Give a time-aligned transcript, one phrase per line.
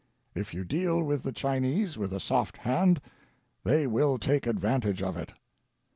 [0.33, 3.01] If you deal with the Chinese with a soft hand
[3.63, 5.33] they will take advantage of it.'